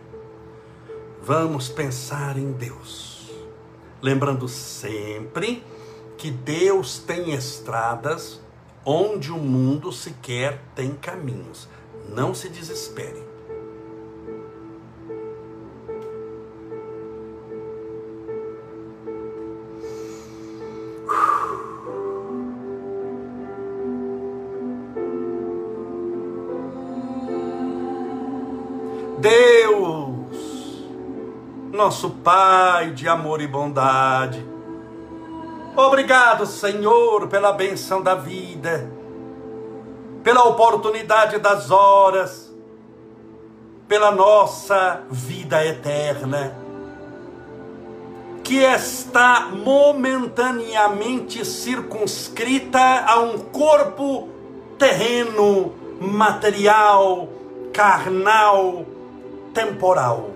[1.23, 3.15] Vamos pensar em Deus.
[4.02, 5.62] Lembrando sempre
[6.16, 8.40] que Deus tem estradas
[8.85, 11.68] onde o mundo sequer tem caminhos.
[12.09, 13.37] Não se desespere.
[31.76, 34.44] Nosso Pai de amor e bondade.
[35.76, 38.90] Obrigado, Senhor, pela benção da vida,
[40.24, 42.50] pela oportunidade das horas,
[43.86, 46.56] pela nossa vida eterna,
[48.42, 54.30] que está momentaneamente circunscrita a um corpo
[54.78, 57.28] terreno, material,
[57.72, 58.87] carnal,
[59.52, 60.35] temporal.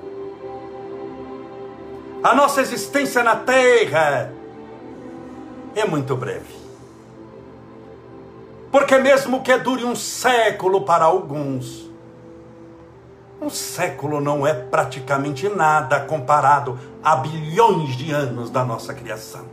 [2.23, 4.31] A nossa existência na terra
[5.75, 6.55] é muito breve.
[8.71, 11.91] Porque, mesmo que dure um século para alguns,
[13.41, 19.47] um século não é praticamente nada comparado a bilhões de anos da nossa criação.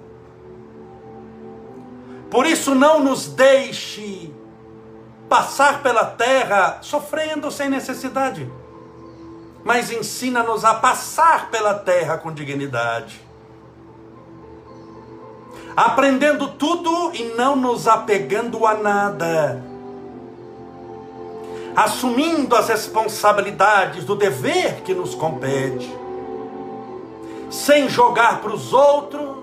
[2.29, 4.33] Por isso, não nos deixe
[5.29, 8.49] passar pela terra sofrendo sem necessidade
[9.67, 13.19] mas ensina-nos a passar pela terra com dignidade.
[15.75, 19.61] Aprendendo tudo e não nos apegando a nada.
[21.75, 25.93] Assumindo as responsabilidades do dever que nos compete.
[27.49, 29.35] sem jogar para os outros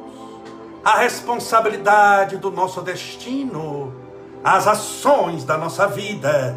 [0.83, 3.95] a responsabilidade do nosso destino,
[4.43, 6.57] as ações da nossa vida.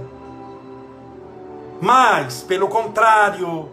[1.80, 3.70] Mas, pelo contrário,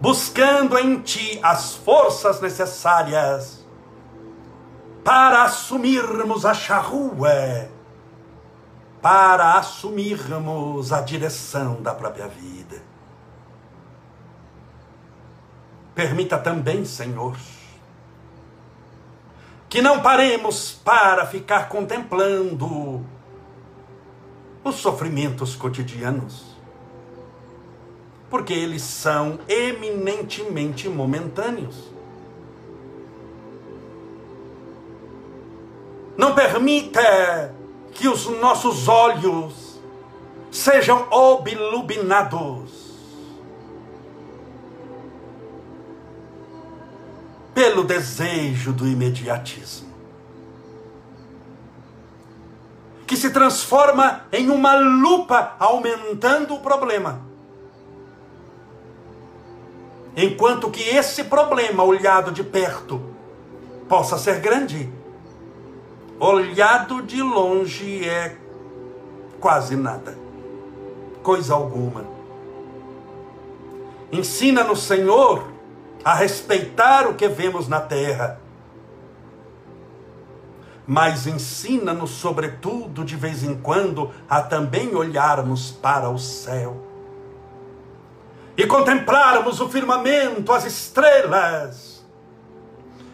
[0.00, 3.64] buscando em ti as forças necessárias
[5.04, 7.68] para assumirmos a charrua,
[9.00, 12.82] para assumirmos a direção da própria vida.
[15.94, 17.36] Permita também, Senhor,
[19.68, 23.04] que não paremos para ficar contemplando
[24.64, 26.51] os sofrimentos cotidianos
[28.32, 31.92] porque eles são eminentemente momentâneos.
[36.16, 37.54] Não permita
[37.92, 39.78] que os nossos olhos
[40.50, 42.70] sejam obluminados
[47.52, 49.92] pelo desejo do imediatismo.
[53.06, 57.30] Que se transforma em uma lupa aumentando o problema
[60.16, 63.00] Enquanto que esse problema, olhado de perto,
[63.88, 64.92] possa ser grande,
[66.20, 68.36] olhado de longe é
[69.40, 70.16] quase nada,
[71.22, 72.04] coisa alguma.
[74.12, 75.48] Ensina-nos, Senhor,
[76.04, 78.38] a respeitar o que vemos na terra,
[80.86, 86.91] mas ensina-nos, sobretudo, de vez em quando, a também olharmos para o céu
[88.56, 92.04] e contemplarmos o firmamento, as estrelas,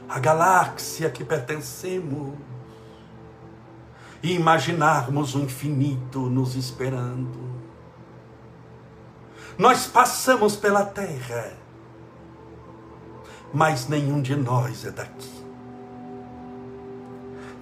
[0.08, 2.34] a galáxia que pertencemos,
[4.20, 7.38] e imaginarmos o infinito nos esperando.
[9.56, 11.52] Nós passamos pela terra,
[13.52, 15.38] mas nenhum de nós é daqui.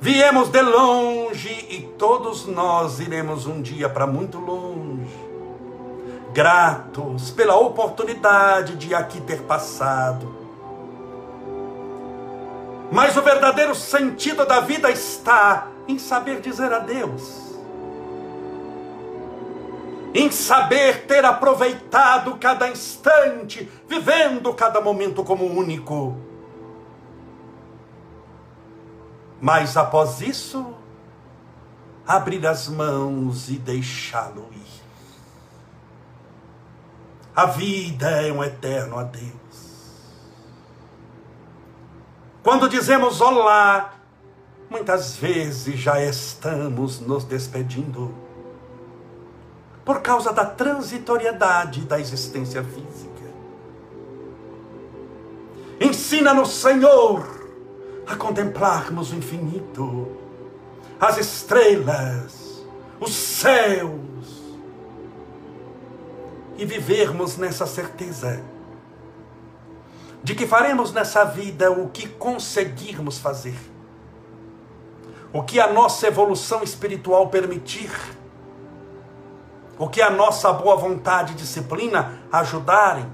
[0.00, 5.25] Viemos de longe e todos nós iremos um dia para muito longe
[6.36, 10.36] gratos pela oportunidade de aqui ter passado.
[12.92, 17.56] Mas o verdadeiro sentido da vida está em saber dizer adeus.
[20.14, 26.18] Em saber ter aproveitado cada instante, vivendo cada momento como único.
[29.40, 30.66] Mas após isso,
[32.06, 34.85] abrir as mãos e deixá-lo ir.
[37.36, 39.34] A vida é um eterno adeus.
[42.42, 43.92] Quando dizemos olá,
[44.70, 48.14] muitas vezes já estamos nos despedindo
[49.84, 53.26] por causa da transitoriedade da existência física.
[55.78, 57.22] Ensina-nos, Senhor,
[58.06, 60.08] a contemplarmos o infinito,
[60.98, 62.64] as estrelas,
[62.98, 64.05] os céus,
[66.58, 68.42] e vivermos nessa certeza
[70.26, 73.56] de que faremos nessa vida o que conseguirmos fazer,
[75.32, 77.92] o que a nossa evolução espiritual permitir,
[79.78, 83.06] o que a nossa boa vontade e disciplina ajudarem.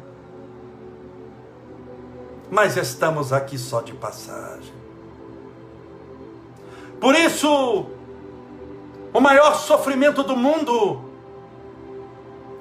[2.51, 4.73] Mas estamos aqui só de passagem.
[6.99, 7.87] Por isso,
[9.13, 11.12] o maior sofrimento do mundo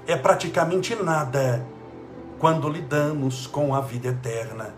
[0.08, 1.66] é praticamente nada
[2.40, 4.74] quando lidamos com a vida eterna.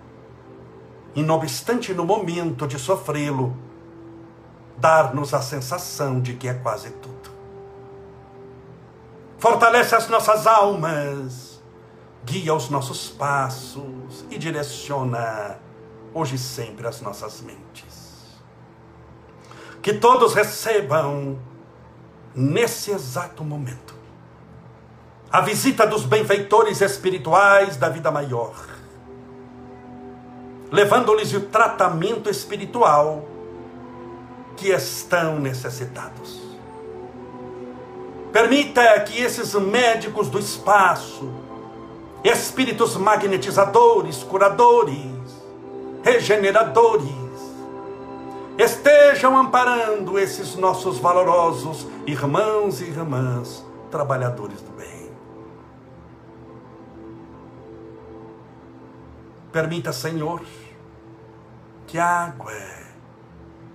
[1.15, 3.55] E não obstante no momento de sofrê-lo,
[4.77, 7.31] dar-nos a sensação de que é quase tudo.
[9.37, 11.61] Fortalece as nossas almas,
[12.25, 15.57] guia os nossos passos e direciona
[16.13, 18.41] hoje e sempre as nossas mentes.
[19.81, 21.37] Que todos recebam
[22.35, 24.02] nesse exato momento
[25.33, 28.53] a visita dos benfeitores espirituais da vida maior,
[30.71, 33.25] levando-lhes o tratamento espiritual
[34.55, 36.39] que estão necessitados.
[38.31, 41.33] Permita que esses médicos do espaço,
[42.23, 44.93] espíritos magnetizadores, curadores,
[46.03, 47.09] regeneradores,
[48.55, 54.72] estejam amparando esses nossos valorosos irmãos e irmãs, trabalhadores do
[59.53, 60.41] Permita, Senhor,
[61.87, 62.51] que água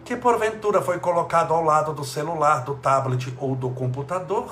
[0.04, 4.50] que porventura foi colocado ao lado do celular, do tablet ou do computador,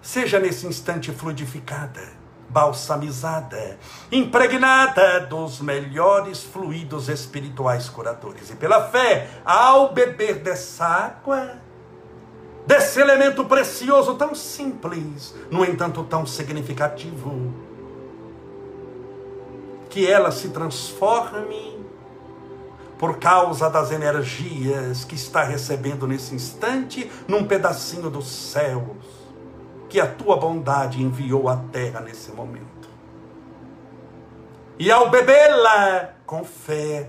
[0.00, 2.16] seja nesse instante fluidificada
[2.48, 3.78] balsamizada,
[4.10, 8.48] impregnada dos melhores fluidos espirituais curadores.
[8.48, 11.58] E pela fé, ao beber dessa água,
[12.66, 17.52] desse elemento precioso, tão simples, no entanto tão significativo,
[19.88, 21.78] que ela se transforme
[22.98, 28.96] por causa das energias que está recebendo nesse instante, num pedacinho dos céus
[29.88, 32.88] que a tua bondade enviou à terra nesse momento.
[34.78, 37.08] E ao bebê-la com fé,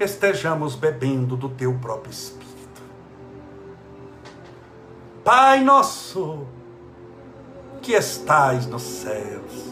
[0.00, 2.82] estejamos bebendo do teu próprio Espírito.
[5.22, 6.46] Pai nosso,
[7.80, 9.71] que estais nos céus,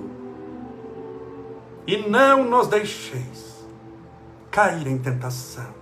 [1.87, 3.65] E não nos deixeis
[4.49, 5.73] cair em tentação,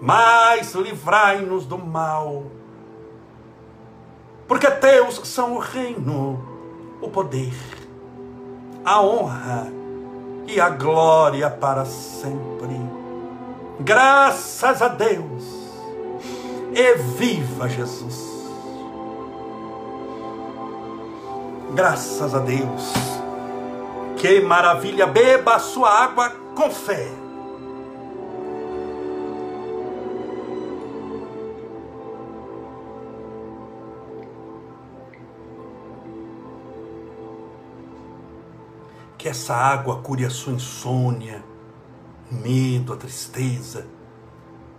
[0.00, 2.44] mas livrai-nos do mal
[4.46, 6.40] porque teus são o reino,
[7.00, 7.52] o poder,
[8.84, 9.66] a honra
[10.46, 12.80] e a glória para sempre.
[13.80, 15.66] Graças a Deus.
[16.72, 18.36] E viva Jesus.
[21.74, 23.15] Graças a Deus.
[24.16, 25.06] Que maravilha!
[25.06, 27.06] Beba a sua água com fé.
[39.18, 41.44] Que essa água cure a sua insônia,
[42.30, 43.86] medo, a tristeza.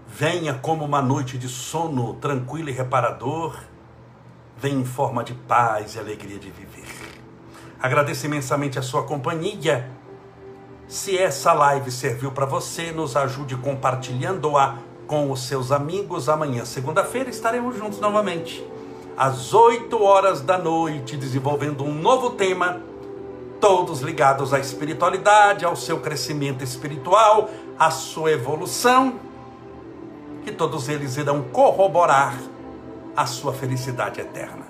[0.07, 3.55] Venha como uma noite de sono tranquilo e reparador.
[4.57, 7.26] Venha em forma de paz e alegria de viver.
[7.81, 9.89] Agradeço imensamente a sua companhia.
[10.87, 16.27] Se essa live serviu para você, nos ajude compartilhando-a com os seus amigos.
[16.27, 18.65] Amanhã, segunda-feira, estaremos juntos novamente,
[19.15, 22.81] às 8 horas da noite, desenvolvendo um novo tema
[23.59, 29.19] todos ligados à espiritualidade, ao seu crescimento espiritual, à sua evolução,
[30.43, 32.37] que todos eles irão corroborar
[33.15, 34.65] a sua felicidade eterna.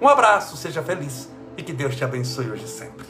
[0.00, 1.28] Um abraço, seja feliz
[1.60, 3.06] e que Deus te abençoe hoje e sempre.